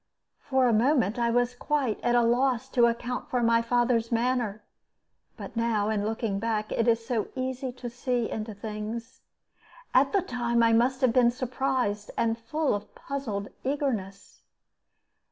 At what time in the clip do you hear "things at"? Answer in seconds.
8.55-10.11